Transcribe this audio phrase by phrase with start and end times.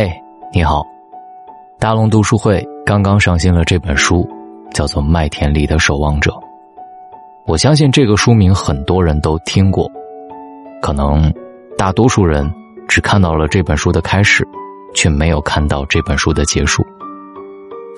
[0.00, 0.08] 嘿，
[0.52, 0.86] 你好！
[1.80, 4.24] 大龙读书会刚刚上新了这本书，
[4.70, 6.30] 叫做《麦田里的守望者》。
[7.48, 9.90] 我相信这个书名很多人都听过，
[10.80, 11.34] 可能
[11.76, 12.48] 大多数人
[12.86, 14.46] 只看到了这本书的开始，
[14.94, 16.86] 却没有看到这本书的结束。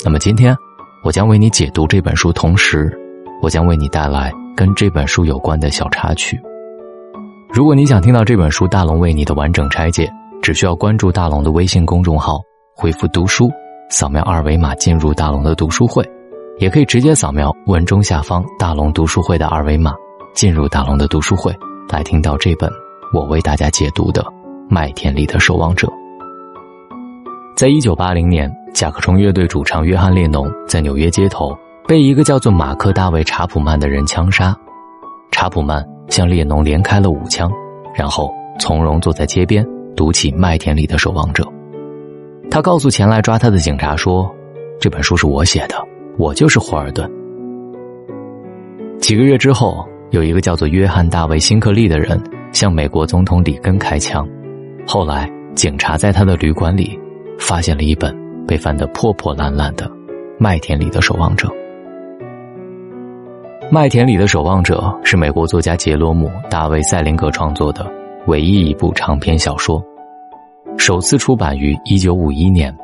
[0.02, 0.56] 那么今天，
[1.04, 2.98] 我将为你解读这本书，同时，
[3.42, 6.40] 我将为你带来跟这本书有关的小插曲。
[7.50, 10.10] 如果你想听到这本书大龙为你的完整拆解。
[10.42, 12.40] 只需要关注大龙的微信公众号，
[12.74, 13.50] 回复“读书”，
[13.90, 16.02] 扫描二维码进入大龙的读书会，
[16.58, 19.92] 也可以直接扫描文中下方大龙读书会的二维码，
[20.34, 21.54] 进入大龙的读书会，
[21.90, 22.70] 来听到这本
[23.12, 24.22] 我为大家解读的
[24.70, 25.86] 《麦田里的守望者》。
[27.54, 31.54] 在一九八零年，甲壳虫乐队主唱约翰列侬在纽约街头
[31.86, 34.56] 被一个叫做马克大卫查普曼的人枪杀，
[35.30, 37.50] 查普曼向列侬连开了五枪，
[37.94, 39.62] 然后从容坐在街边。
[40.00, 41.44] 读起《麦田里的守望者》，
[42.50, 44.34] 他告诉前来抓他的警察说
[44.80, 45.76] ：“这本书是我写的，
[46.16, 47.06] 我就是霍尔顿。”
[48.98, 52.18] 几个月之后，有一个叫做约翰·大卫·辛克利的人
[52.50, 54.26] 向美国总统里根开枪。
[54.86, 56.98] 后来，警察在他的旅馆里
[57.38, 59.84] 发现了一本被翻得破破烂烂的
[60.38, 61.46] 《麦田里的守望者》。
[63.70, 67.86] 《麦田里的守望者》是美国作家杰罗姆·大卫·塞林格创作的。
[68.26, 69.82] 唯一一部长篇小说，
[70.78, 72.74] 首次出版于一九五一年。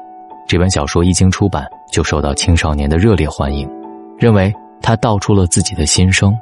[0.47, 3.69] 这本小说一经出版，就受到青少年的热烈欢迎，
[4.17, 6.33] 认为他道出了自己的心声。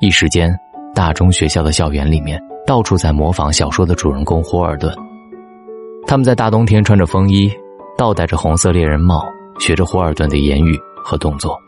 [0.00, 0.54] 一时间，
[0.94, 4.94] 大中学校的校园里面到处在模仿小说的主人公霍尔顿。
[6.06, 7.50] 他们在大冬天穿着风衣，
[7.96, 9.24] 倒戴着红色猎人帽，
[9.58, 11.58] 学着霍尔顿的言语和动作。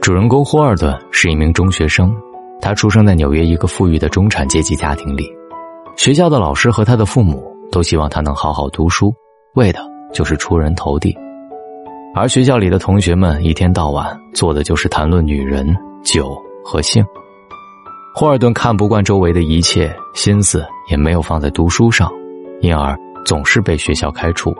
[0.00, 2.14] 主人公霍尔顿是一名中学生。
[2.62, 5.26] 他出生在纽约一个富裕的中产阶级家庭里，
[5.96, 9.12] 学校的老师和他的父母都希望他能好好读书，
[9.54, 9.80] 为的
[10.12, 11.16] 就是出人头地。
[12.14, 17.04] 而学校里的同学们一天到晚做的就是谈论女人、酒和性。
[18.14, 22.10] 霍尔顿看不惯周围的一切，心思也没有放在读书上，
[22.60, 24.52] 因而总是被学校开除。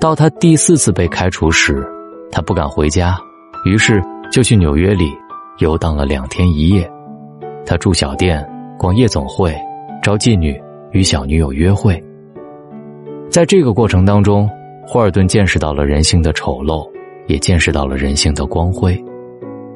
[0.00, 1.86] 到他第四次被开除时，
[2.30, 3.18] 他不敢回家，
[3.66, 4.02] 于是
[4.32, 5.12] 就去纽约里。
[5.58, 6.88] 游荡了两天一夜，
[7.66, 9.52] 他住小店，逛夜总会，
[10.02, 10.60] 招妓女，
[10.92, 12.02] 与小女友约会。
[13.30, 14.48] 在这个过程当中，
[14.86, 16.88] 霍尔顿见识到了人性的丑陋，
[17.26, 18.98] 也见识到了人性的光辉。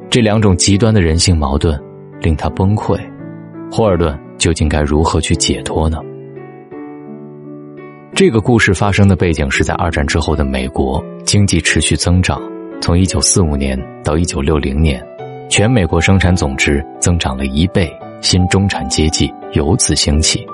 [0.09, 1.79] 这两种极端的人性矛盾
[2.21, 2.99] 令他崩溃。
[3.71, 5.99] 霍尔顿究竟该如何去解脱呢？
[8.15, 12.41] 这个故事发生的背景是在二战之后的美国，经济持续增长，
[12.81, 15.03] 从一九四五年到一九六零年。
[15.49, 17.91] 全美国生产总值增长了一倍，
[18.23, 20.47] 新中产阶级由此兴起。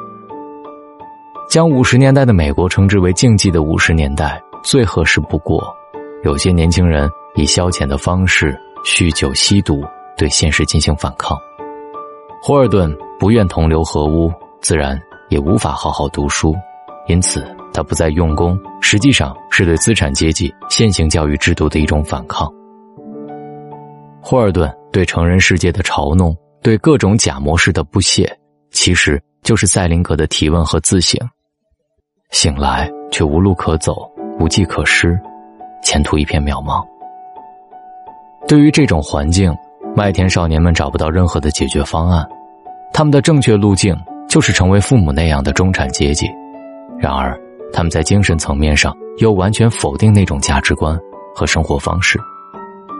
[1.48, 5.62] 将五十年代的美国称之为竞技的五十年代，最合适不过。
[6.24, 9.80] 有些年轻人以消遣的方式酗酒吸毒，
[10.16, 11.38] 对现实进行反抗。
[12.42, 16.54] 霍尔顿不愿同流合污，自然也无法好好读书，
[17.06, 22.52] 因此他不再用功，实际上是对资产阶级现行教育制度的一种反抗。
[24.20, 24.68] 霍尔顿。
[24.90, 28.30] 对成人世界的嘲弄，对各种假模式的不屑，
[28.70, 31.18] 其实就是赛林格的提问和自省。
[32.30, 35.18] 醒来却无路可走，无计可施，
[35.82, 36.84] 前途一片渺茫。
[38.46, 39.54] 对于这种环境，
[39.96, 42.26] 麦田少年们找不到任何的解决方案。
[42.92, 43.96] 他们的正确路径
[44.28, 46.26] 就是成为父母那样的中产阶级。
[46.98, 47.38] 然而，
[47.72, 50.98] 他们在精神层面上又完全否定那种价值观
[51.34, 52.18] 和生活方式。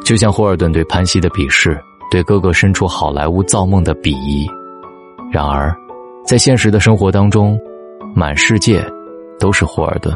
[0.05, 1.79] 就像霍尔顿对潘西的鄙视，
[2.11, 4.49] 对哥哥身处好莱坞造梦的鄙夷。
[5.31, 5.75] 然而，
[6.25, 7.59] 在现实的生活当中，
[8.15, 8.83] 满世界
[9.39, 10.15] 都是霍尔顿。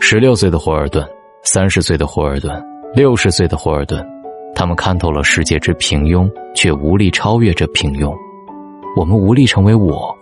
[0.00, 1.06] 十六岁的霍尔顿，
[1.44, 2.60] 三十岁的霍尔顿，
[2.94, 4.04] 六十岁的霍尔顿，
[4.54, 8.12] 他们看透了世界之平庸，却无力超越这平庸。
[8.96, 10.12] 我们无力成为我，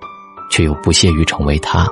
[0.50, 1.86] 却又不屑于成为他。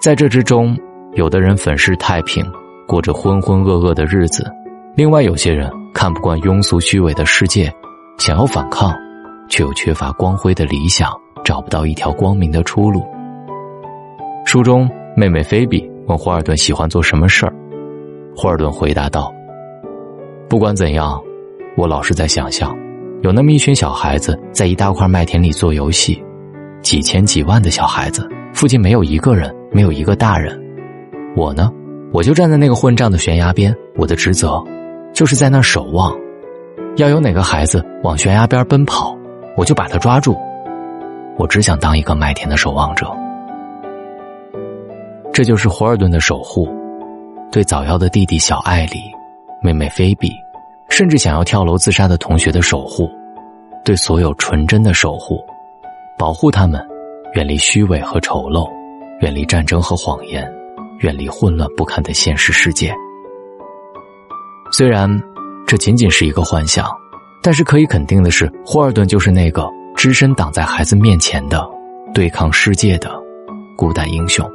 [0.00, 0.74] 在这之中，
[1.12, 2.42] 有的人粉饰太平，
[2.86, 4.50] 过着浑浑噩噩的日子。
[4.96, 7.72] 另外，有些人看不惯庸俗虚伪的世界，
[8.18, 8.92] 想要反抗，
[9.48, 11.10] 却又缺乏光辉的理想，
[11.44, 13.02] 找不到一条光明的出路。
[14.44, 17.54] 书中，妹妹菲比问霍尔顿喜欢做什么事儿，
[18.36, 19.32] 霍尔顿回答道
[20.50, 21.18] ：“不管怎样，
[21.76, 22.76] 我老是在想象，
[23.22, 26.22] 有那么一群小孩子在一大块麦田里做游戏，
[26.82, 30.60] 几千几万的小孩子，附近没有一个人，没有一个大人，
[31.36, 31.70] 我呢，
[32.12, 34.62] 我就站在那个混账的悬崖边，我的职责。”
[35.20, 36.18] 就是在那守望，
[36.96, 39.14] 要有哪个孩子往悬崖边奔跑，
[39.54, 40.34] 我就把他抓住。
[41.36, 43.06] 我只想当一个麦田的守望者。
[45.30, 46.66] 这就是霍尔顿的守护，
[47.52, 48.98] 对早夭的弟弟小艾里、
[49.60, 50.32] 妹妹菲比，
[50.88, 53.06] 甚至想要跳楼自杀的同学的守护，
[53.84, 55.38] 对所有纯真的守护，
[56.18, 56.82] 保护他们，
[57.34, 58.66] 远离虚伪和丑陋，
[59.20, 60.50] 远离战争和谎言，
[61.00, 62.90] 远离混乱不堪的现实世界。
[64.72, 65.10] 虽然
[65.66, 66.86] 这仅仅是一个幻想，
[67.42, 71.68] 但是可以肯定的是，霍尔顿就是那个只身挡在孩子面前的
[72.14, 73.10] 对抗世界的
[73.76, 74.48] 孤胆英雄。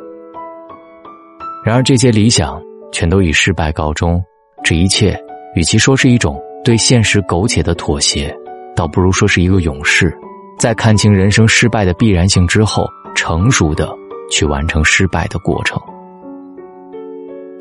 [1.66, 4.24] 然而，这些理想全都以失败告终。
[4.64, 5.20] 这一切，
[5.56, 8.36] 与其说是一种对现实苟且的妥协，
[8.76, 10.16] 倒不如说是一个勇士，
[10.58, 12.86] 在看清人生失败的必然性之后，
[13.16, 13.90] 成熟的
[14.32, 15.80] 去完成失败的过程。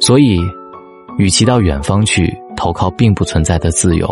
[0.00, 0.40] 所以，
[1.18, 4.08] 与其到远方去投靠并不存在的自由，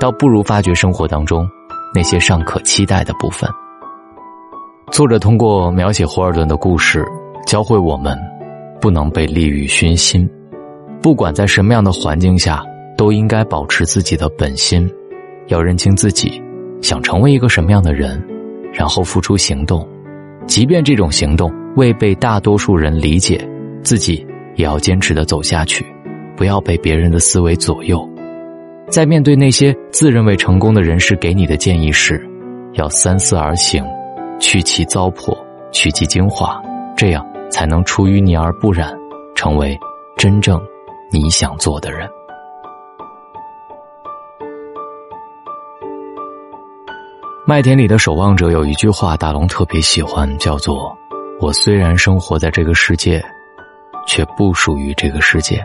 [0.00, 1.48] 倒不如发掘生活当中
[1.94, 3.48] 那些尚可期待的部分。
[4.92, 7.04] 作者通过描写霍尔顿的故事，
[7.46, 8.16] 教会我们。
[8.78, 10.28] 不能被利欲熏心，
[11.00, 12.62] 不管在什么样的环境下，
[12.96, 14.88] 都应该保持自己的本心，
[15.48, 16.40] 要认清自己
[16.82, 18.22] 想成为一个什么样的人，
[18.74, 19.84] 然后付出行动，
[20.46, 23.40] 即便这种行动未被大多数人理解，
[23.82, 24.24] 自己
[24.56, 25.84] 也要坚持的走下去，
[26.36, 28.08] 不要被别人的思维左右。
[28.88, 32.24] 在面对那些自认为成功的人士给你的建议时，
[32.74, 33.84] 要三思而行，
[34.38, 35.36] 去其糟粕，
[35.72, 36.62] 取其精华，
[36.96, 37.26] 这样。
[37.48, 38.92] 才能出淤泥而不染，
[39.36, 39.78] 成为
[40.16, 40.60] 真正
[41.12, 42.06] 你想做的人。
[47.46, 50.94] 麦田里的守望者有一句话，大龙特别喜欢，叫做
[51.40, 53.24] “我虽然生活在这个世界，
[54.08, 55.64] 却不属于这个世界。”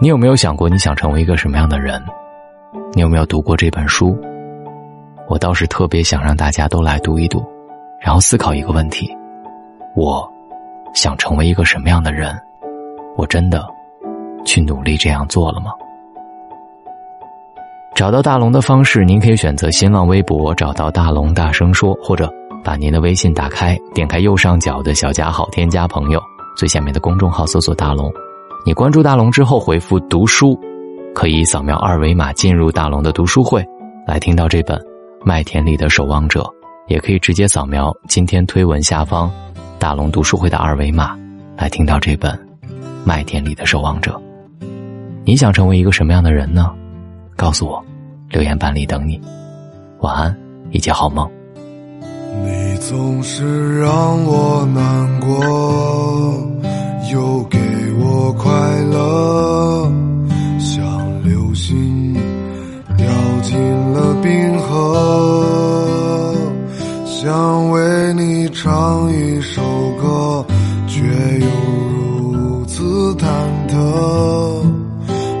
[0.00, 2.02] 你有没有想过你想成为一个什么样的人？
[2.94, 4.18] 你有没有读过这本书？
[5.28, 7.44] 我倒是特别想让大家都来读一读，
[8.00, 9.16] 然后思考一个问题。
[9.94, 10.28] 我
[10.94, 12.36] 想成为一个什么样的人？
[13.16, 13.64] 我真的
[14.44, 15.70] 去努力这样做了吗？
[17.94, 22.28] 找到大龙的方式，您可以选择新浪微博找到大龙大声说，或者
[22.64, 26.20] 把您的微信打开，点开右上角的小加号，添加朋友，
[26.56, 28.12] 最下面的公众号搜索大龙。
[28.66, 30.58] 你关注大龙之后回复读书，
[31.14, 33.62] 可以扫描二维码进入大龙的读书会，
[34.06, 34.74] 来听到这本
[35.22, 36.40] 《麦田里的守望者》，
[36.88, 39.30] 也可以直接扫描今天推文下方。
[39.78, 41.14] 大龙读书会的二维码，
[41.58, 42.32] 来听到这本
[43.04, 44.18] 《麦田里的守望者》。
[45.26, 46.74] 你想成为一个什么样的人呢？
[47.36, 47.84] 告诉我，
[48.30, 49.20] 留言板里等你。
[50.00, 50.34] 晚安，
[50.70, 51.30] 一切好梦。
[52.42, 55.38] 你总是让我难过，
[57.14, 57.58] 又给
[58.00, 58.50] 我快
[58.90, 59.88] 乐，
[60.58, 60.84] 像
[61.22, 62.12] 流星
[62.96, 63.06] 掉
[63.40, 63.56] 进
[63.92, 66.34] 了冰河，
[67.06, 69.62] 想为你唱一首
[70.02, 70.44] 歌，
[70.88, 71.02] 却
[71.38, 71.46] 又
[72.32, 73.24] 如此忐
[73.68, 73.76] 忑。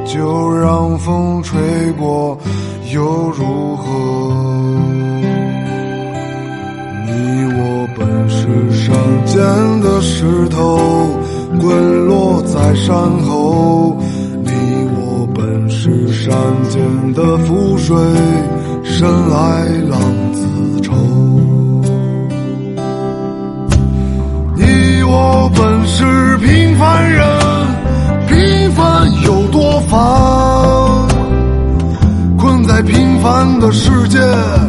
[0.06, 0.94] 就让。
[0.96, 1.60] 风吹
[1.98, 2.38] 过
[2.94, 3.84] 又如何？
[7.04, 7.12] 你
[7.52, 9.36] 我本是山间
[9.82, 10.78] 的石头，
[11.64, 13.96] 滚落在山后。
[14.42, 14.50] 你
[14.98, 16.34] 我本是山
[16.68, 16.78] 间
[17.14, 17.96] 的浮水，
[18.82, 19.98] 生来浪
[20.34, 20.46] 子
[20.82, 20.92] 愁。
[24.54, 27.26] 你我本是平凡人，
[28.28, 29.98] 平凡有多烦？
[32.36, 34.18] 困在平凡的世界，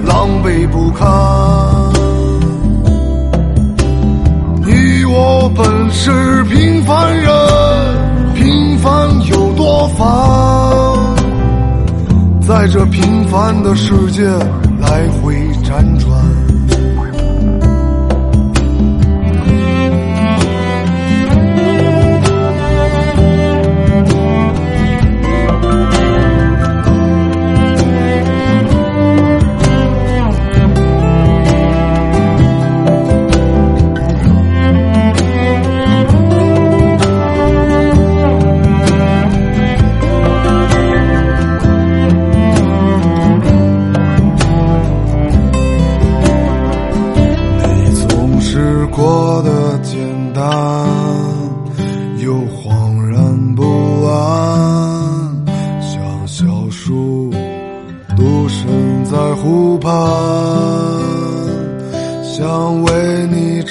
[0.07, 1.05] 狼狈不堪。
[4.67, 7.33] 你我本是平凡人，
[8.35, 10.05] 平凡有多烦？
[12.41, 14.23] 在这平凡的世界
[14.79, 16.24] 来回辗转。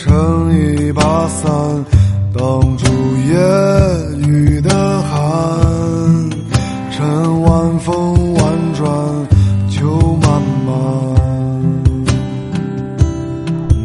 [0.05, 1.51] 撑一把伞，
[2.37, 2.85] 挡住
[3.27, 5.11] 夜雨的寒。
[6.91, 8.45] 趁晚风婉
[8.75, 8.87] 转，
[9.71, 10.31] 秋漫
[10.67, 10.75] 漫。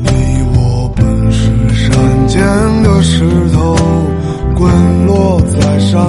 [0.03, 0.09] 你
[0.57, 2.37] 我本是山间
[2.83, 3.01] 的。
[3.01, 3.23] 石
[3.53, 3.77] 头
[4.55, 6.03] 滚落在山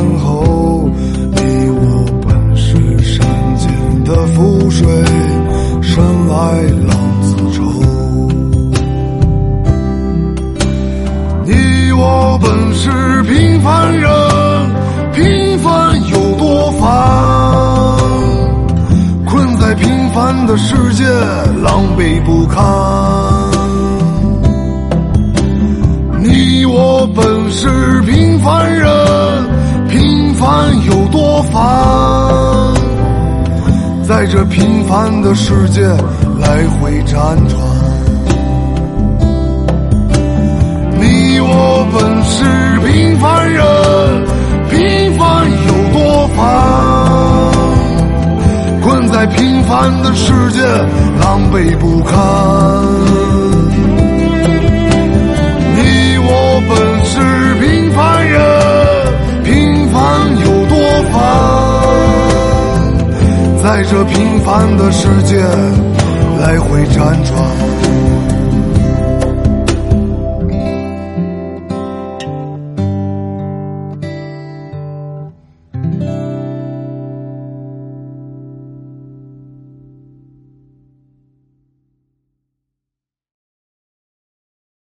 [20.50, 21.04] 的世界，
[21.62, 22.61] 狼狈不堪。
[26.19, 28.90] 你我本是平凡人，
[29.88, 32.75] 平凡有多烦？
[34.02, 35.83] 在这平凡的世界
[36.40, 37.14] 来回辗
[37.47, 37.57] 转。
[40.99, 42.45] 你我本是
[49.71, 50.61] 平凡的世界，
[51.21, 52.19] 狼狈不堪。
[55.77, 56.75] 你我本
[57.07, 57.15] 是
[57.61, 58.35] 平凡人，
[59.45, 60.00] 平凡
[60.41, 60.75] 有多
[61.12, 61.15] 烦？
[63.62, 65.37] 在这平凡的世界
[66.41, 67.39] 来回辗转。